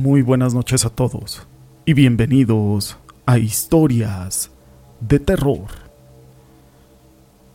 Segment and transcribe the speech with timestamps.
[0.00, 1.44] Muy buenas noches a todos
[1.84, 2.96] y bienvenidos
[3.26, 4.52] a Historias
[5.00, 5.66] de Terror.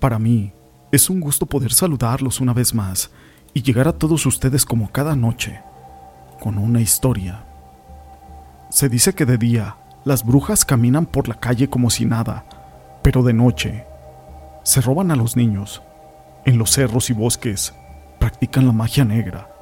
[0.01, 0.51] Para mí
[0.91, 3.11] es un gusto poder saludarlos una vez más
[3.53, 5.61] y llegar a todos ustedes como cada noche,
[6.41, 7.45] con una historia.
[8.69, 12.43] Se dice que de día las brujas caminan por la calle como si nada,
[13.03, 13.85] pero de noche
[14.63, 15.81] se roban a los niños.
[16.43, 17.73] En los cerros y bosques
[18.19, 19.52] practican la magia negra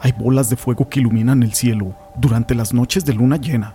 [0.00, 3.74] hay bolas de fuego que iluminan el cielo durante las noches de luna llena,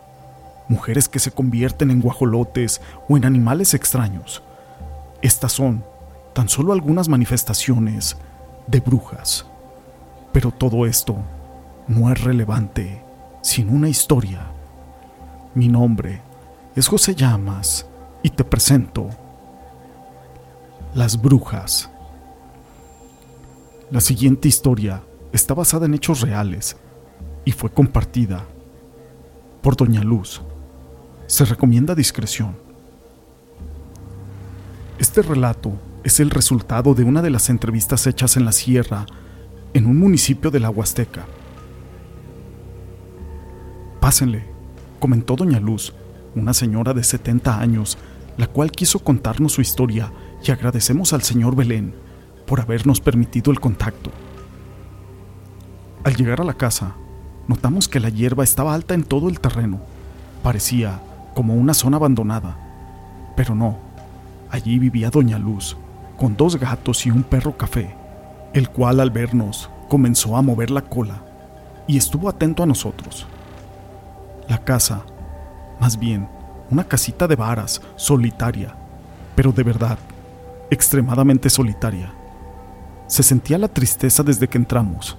[0.68, 4.42] mujeres que se convierten en guajolotes o en animales extraños.
[5.22, 5.84] Estas son
[6.34, 8.18] tan solo algunas manifestaciones
[8.66, 9.46] de brujas.
[10.32, 11.16] Pero todo esto
[11.88, 13.02] no es relevante
[13.42, 14.48] sin una historia.
[15.54, 16.22] Mi nombre
[16.76, 17.86] es José Llamas
[18.24, 19.10] y te presento
[20.96, 21.90] Las Brujas.
[23.92, 25.04] La siguiente historia
[25.36, 26.78] está basada en hechos reales
[27.44, 28.46] y fue compartida
[29.62, 30.42] por Doña Luz.
[31.28, 32.56] Se recomienda discreción.
[34.98, 39.06] Este relato es el resultado de una de las entrevistas hechas en la sierra,
[39.74, 41.26] en un municipio de la Huasteca.
[44.00, 44.46] Pásenle,
[45.00, 45.94] comentó Doña Luz,
[46.36, 47.98] una señora de 70 años,
[48.38, 50.12] la cual quiso contarnos su historia
[50.46, 51.94] y agradecemos al señor Belén
[52.46, 54.12] por habernos permitido el contacto.
[56.06, 56.94] Al llegar a la casa,
[57.48, 59.80] notamos que la hierba estaba alta en todo el terreno.
[60.44, 61.02] Parecía
[61.34, 62.56] como una zona abandonada.
[63.36, 63.80] Pero no,
[64.52, 65.76] allí vivía Doña Luz,
[66.16, 67.96] con dos gatos y un perro café,
[68.54, 71.24] el cual al vernos comenzó a mover la cola
[71.88, 73.26] y estuvo atento a nosotros.
[74.48, 75.02] La casa,
[75.80, 76.30] más bien,
[76.70, 78.76] una casita de varas, solitaria,
[79.34, 79.98] pero de verdad,
[80.70, 82.14] extremadamente solitaria.
[83.08, 85.18] Se sentía la tristeza desde que entramos.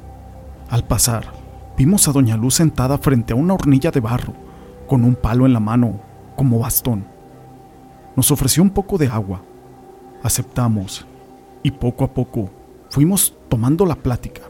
[0.69, 1.33] Al pasar,
[1.77, 4.35] vimos a Doña Luz sentada frente a una hornilla de barro,
[4.89, 6.01] con un palo en la mano,
[6.35, 7.07] como bastón.
[8.17, 9.43] Nos ofreció un poco de agua.
[10.25, 11.07] Aceptamos,
[11.63, 12.51] y poco a poco
[12.89, 14.43] fuimos tomando la plática.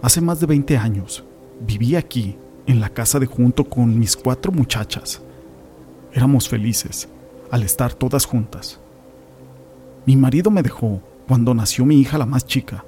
[0.00, 1.24] Hace más de 20 años,
[1.60, 5.22] viví aquí, en la casa de junto con mis cuatro muchachas.
[6.12, 7.08] Éramos felices
[7.50, 8.78] al estar todas juntas.
[10.06, 12.84] Mi marido me dejó cuando nació mi hija la más chica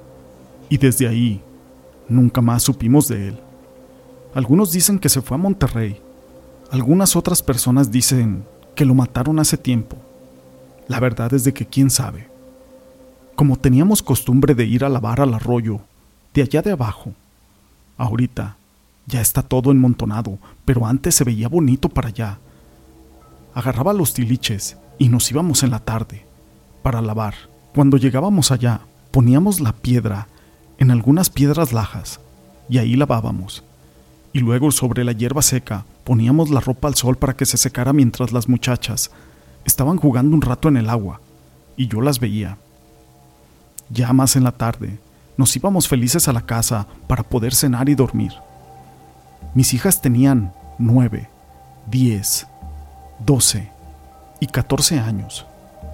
[0.69, 1.41] y desde ahí
[2.09, 3.39] nunca más supimos de él.
[4.33, 5.99] Algunos dicen que se fue a Monterrey,
[6.71, 8.43] algunas otras personas dicen
[8.75, 9.97] que lo mataron hace tiempo.
[10.87, 12.27] La verdad es de que quién sabe.
[13.35, 15.79] Como teníamos costumbre de ir a lavar al arroyo,
[16.33, 17.13] de allá de abajo,
[17.97, 18.57] ahorita
[19.05, 22.39] ya está todo enmontonado, pero antes se veía bonito para allá.
[23.53, 26.25] Agarraba los tiliches y nos íbamos en la tarde
[26.83, 27.35] para lavar.
[27.73, 30.27] Cuando llegábamos allá, poníamos la piedra
[30.77, 32.19] en algunas piedras lajas,
[32.69, 33.63] y ahí lavábamos.
[34.33, 37.93] Y luego sobre la hierba seca poníamos la ropa al sol para que se secara
[37.93, 39.11] mientras las muchachas
[39.65, 41.21] estaban jugando un rato en el agua,
[41.75, 42.57] y yo las veía.
[43.89, 44.99] Ya más en la tarde,
[45.37, 48.33] nos íbamos felices a la casa para poder cenar y dormir.
[49.53, 51.29] Mis hijas tenían nueve,
[51.89, 52.47] diez,
[53.25, 53.71] doce
[54.39, 55.45] y catorce años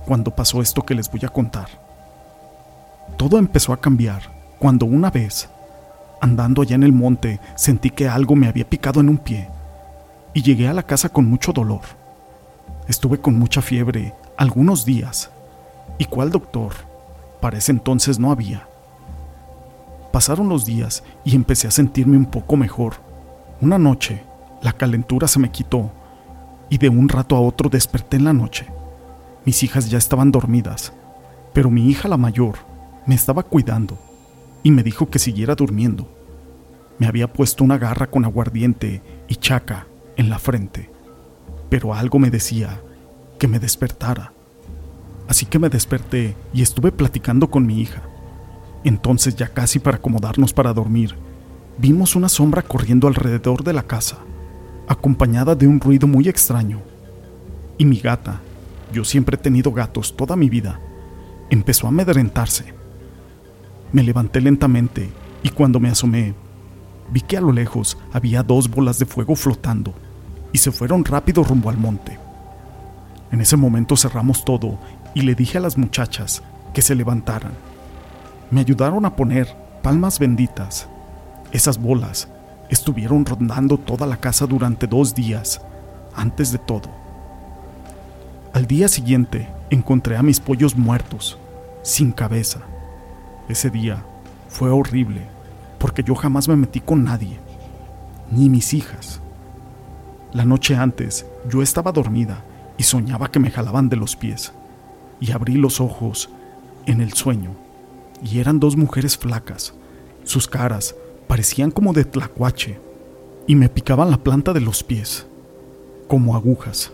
[0.06, 1.68] cuando pasó esto que les voy a contar.
[3.18, 4.33] Todo empezó a cambiar
[4.64, 5.50] cuando una vez,
[6.22, 9.50] andando allá en el monte, sentí que algo me había picado en un pie
[10.34, 11.82] y llegué a la casa con mucho dolor.
[12.88, 15.30] Estuve con mucha fiebre algunos días
[15.98, 16.72] y cuál doctor,
[17.42, 18.66] para ese entonces no había.
[20.14, 22.94] Pasaron los días y empecé a sentirme un poco mejor.
[23.60, 24.24] Una noche,
[24.62, 25.92] la calentura se me quitó
[26.70, 28.66] y de un rato a otro desperté en la noche.
[29.44, 30.94] Mis hijas ya estaban dormidas,
[31.52, 32.60] pero mi hija la mayor
[33.06, 33.98] me estaba cuidando
[34.64, 36.08] y me dijo que siguiera durmiendo.
[36.98, 40.90] Me había puesto una garra con aguardiente y chaca en la frente,
[41.70, 42.82] pero algo me decía
[43.38, 44.32] que me despertara.
[45.28, 48.04] Así que me desperté y estuve platicando con mi hija.
[48.84, 51.16] Entonces, ya casi para acomodarnos para dormir,
[51.78, 54.18] vimos una sombra corriendo alrededor de la casa,
[54.88, 56.82] acompañada de un ruido muy extraño.
[57.78, 58.42] Y mi gata,
[58.92, 60.80] yo siempre he tenido gatos toda mi vida,
[61.50, 62.83] empezó a amedrentarse
[63.94, 65.10] me levanté lentamente
[65.44, 66.34] y cuando me asomé,
[67.12, 69.94] vi que a lo lejos había dos bolas de fuego flotando
[70.52, 72.18] y se fueron rápido rumbo al monte.
[73.32, 74.80] En ese momento cerramos todo
[75.14, 76.42] y le dije a las muchachas
[76.74, 77.54] que se levantaran.
[78.50, 80.88] Me ayudaron a poner palmas benditas.
[81.52, 82.28] Esas bolas
[82.70, 85.62] estuvieron rondando toda la casa durante dos días,
[86.16, 86.90] antes de todo.
[88.54, 91.38] Al día siguiente encontré a mis pollos muertos,
[91.84, 92.73] sin cabeza
[93.50, 94.04] ese día
[94.50, 95.28] fue horrible
[95.80, 97.40] porque yo jamás me metí con nadie,
[98.32, 99.20] ni mis hijas.
[100.32, 102.44] La noche antes yo estaba dormida
[102.78, 104.54] y soñaba que me jalaban de los pies,
[105.20, 106.30] y abrí los ojos
[106.86, 107.52] en el sueño,
[108.24, 109.74] y eran dos mujeres flacas.
[110.24, 110.96] Sus caras
[111.28, 112.80] parecían como de tlacuache,
[113.46, 115.28] y me picaban la planta de los pies,
[116.08, 116.94] como agujas.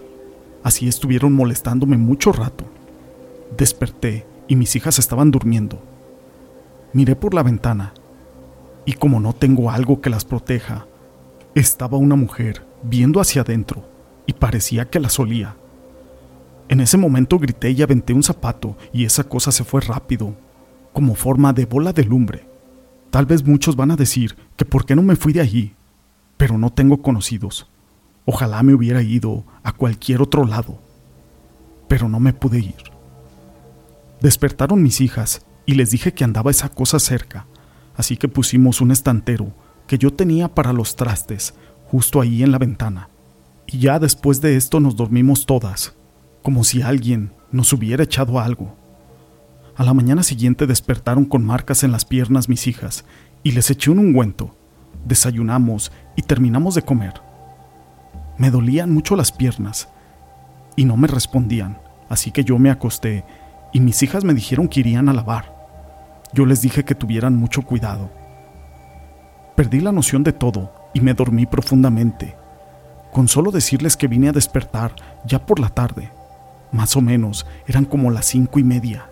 [0.63, 2.65] Así estuvieron molestándome mucho rato.
[3.55, 5.79] Desperté y mis hijas estaban durmiendo.
[6.91, 7.93] Miré por la ventana
[8.85, 10.87] y como no tengo algo que las proteja,
[11.53, 13.87] estaba una mujer viendo hacia adentro
[14.25, 15.55] y parecía que las olía.
[16.67, 20.35] En ese momento grité y aventé un zapato y esa cosa se fue rápido,
[20.91, 22.47] como forma de bola de lumbre.
[23.11, 25.75] Tal vez muchos van a decir que por qué no me fui de allí,
[26.37, 27.69] pero no tengo conocidos.
[28.25, 30.79] Ojalá me hubiera ido a cualquier otro lado,
[31.87, 32.75] pero no me pude ir.
[34.21, 37.45] Despertaron mis hijas y les dije que andaba esa cosa cerca,
[37.95, 39.53] así que pusimos un estantero
[39.85, 41.53] que yo tenía para los trastes
[41.91, 43.09] justo ahí en la ventana.
[43.67, 45.93] Y ya después de esto nos dormimos todas,
[46.41, 48.75] como si alguien nos hubiera echado algo.
[49.75, 53.05] A la mañana siguiente despertaron con marcas en las piernas mis hijas
[53.43, 54.55] y les eché un ungüento.
[55.05, 57.21] Desayunamos y terminamos de comer.
[58.39, 59.87] Me dolían mucho las piernas
[60.75, 61.77] y no me respondían,
[62.09, 63.23] así que yo me acosté
[63.71, 65.58] y mis hijas me dijeron que irían a lavar.
[66.31, 68.09] Yo les dije que tuvieran mucho cuidado.
[69.55, 72.35] Perdí la noción de todo y me dormí profundamente,
[73.11, 74.95] con solo decirles que vine a despertar
[75.25, 76.11] ya por la tarde.
[76.71, 79.09] Más o menos eran como las cinco y media,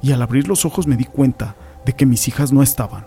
[0.00, 3.06] y al abrir los ojos me di cuenta de que mis hijas no estaban.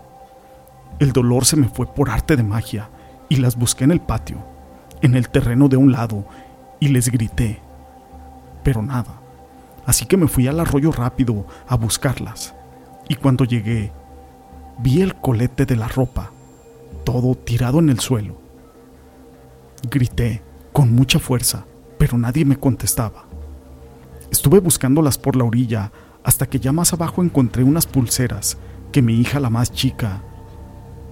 [1.00, 2.89] El dolor se me fue por arte de magia
[3.29, 4.39] y las busqué en el patio,
[5.01, 6.25] en el terreno de un lado,
[6.81, 7.61] y les grité.
[8.63, 9.21] Pero nada.
[9.85, 12.56] Así que me fui al arroyo rápido a buscarlas
[13.09, 13.92] y cuando llegué,
[14.80, 16.31] vi el colete de la ropa,
[17.04, 18.38] todo tirado en el suelo.
[19.89, 20.42] Grité
[20.74, 21.65] con mucha fuerza,
[21.98, 23.25] pero nadie me contestaba.
[24.31, 25.92] Estuve buscándolas por la orilla
[26.24, 28.57] hasta que ya más abajo encontré unas pulseras
[28.92, 30.21] que mi hija la más chica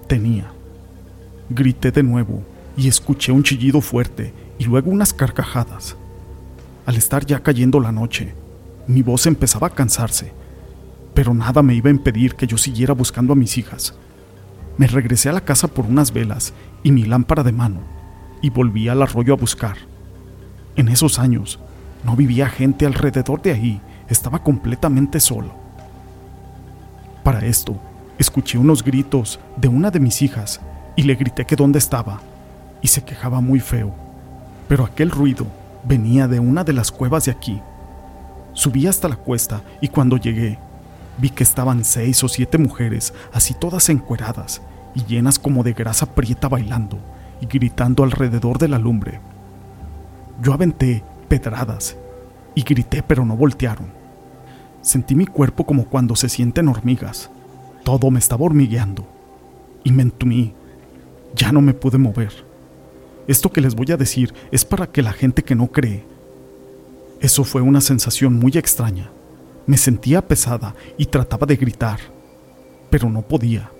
[0.06, 0.52] tenía.
[1.48, 2.42] Grité de nuevo
[2.76, 5.96] y escuché un chillido fuerte y luego unas carcajadas.
[6.84, 8.34] Al estar ya cayendo la noche,
[8.86, 10.32] mi voz empezaba a cansarse
[11.16, 13.94] pero nada me iba a impedir que yo siguiera buscando a mis hijas.
[14.76, 16.52] Me regresé a la casa por unas velas
[16.82, 17.80] y mi lámpara de mano
[18.42, 19.78] y volví al arroyo a buscar.
[20.76, 21.58] En esos años
[22.04, 23.80] no vivía gente alrededor de ahí,
[24.10, 25.54] estaba completamente solo.
[27.24, 27.80] Para esto,
[28.18, 30.60] escuché unos gritos de una de mis hijas
[30.96, 32.20] y le grité que dónde estaba
[32.82, 33.94] y se quejaba muy feo.
[34.68, 35.46] Pero aquel ruido
[35.82, 37.58] venía de una de las cuevas de aquí.
[38.52, 40.58] Subí hasta la cuesta y cuando llegué
[41.18, 44.60] Vi que estaban seis o siete mujeres, así todas encueradas
[44.94, 46.98] y llenas como de grasa prieta bailando
[47.40, 49.20] y gritando alrededor de la lumbre.
[50.42, 51.96] Yo aventé pedradas
[52.54, 53.88] y grité pero no voltearon.
[54.82, 57.30] Sentí mi cuerpo como cuando se sienten hormigas.
[57.84, 59.06] Todo me estaba hormigueando
[59.84, 60.54] y me entumí.
[61.34, 62.32] Ya no me pude mover.
[63.26, 66.04] Esto que les voy a decir es para que la gente que no cree.
[67.20, 69.10] Eso fue una sensación muy extraña.
[69.66, 72.00] Me sentía pesada y trataba de gritar,
[72.90, 73.70] pero no podía.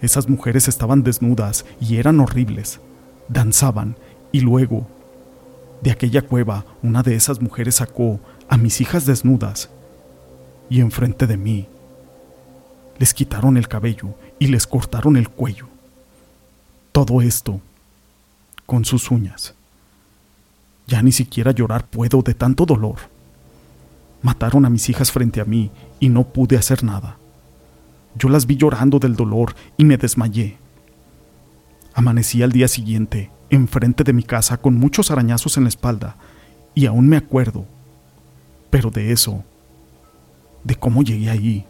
[0.00, 2.80] Esas mujeres estaban desnudas y eran horribles.
[3.28, 3.96] Danzaban
[4.32, 4.86] y luego,
[5.82, 9.70] de aquella cueva, una de esas mujeres sacó a mis hijas desnudas
[10.68, 11.68] y enfrente de mí
[12.98, 15.66] les quitaron el cabello y les cortaron el cuello.
[16.92, 17.60] Todo esto
[18.66, 19.54] con sus uñas.
[20.86, 22.96] Ya ni siquiera llorar puedo de tanto dolor.
[24.24, 27.18] Mataron a mis hijas frente a mí y no pude hacer nada.
[28.16, 30.56] Yo las vi llorando del dolor y me desmayé.
[31.92, 36.16] Amanecí al día siguiente, enfrente de mi casa, con muchos arañazos en la espalda,
[36.74, 37.66] y aún me acuerdo.
[38.70, 39.44] Pero de eso,
[40.64, 41.66] de cómo llegué allí,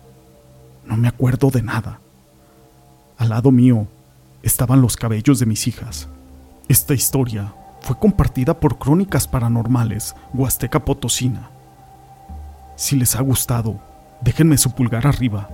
[0.86, 1.98] no me acuerdo de nada.
[3.18, 3.88] Al lado mío
[4.44, 6.08] estaban los cabellos de mis hijas.
[6.68, 11.50] Esta historia fue compartida por Crónicas Paranormales Huasteca Potosina.
[12.76, 13.78] Si les ha gustado,
[14.20, 15.48] déjenme su pulgar arriba.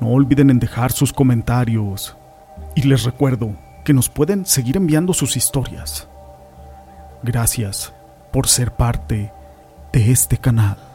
[0.00, 2.16] No olviden en dejar sus comentarios.
[2.74, 6.08] Y les recuerdo que nos pueden seguir enviando sus historias.
[7.22, 7.92] Gracias
[8.32, 9.32] por ser parte
[9.92, 10.91] de este canal.